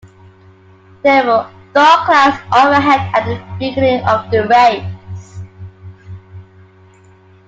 There 1.03 1.23
were 1.27 1.47
dark 1.75 2.05
clouds 2.07 2.35
overhead 2.51 3.11
at 3.13 3.23
the 3.23 3.39
beginning 3.59 4.03
of 4.07 4.31
the 4.31 4.47
race. 4.47 5.43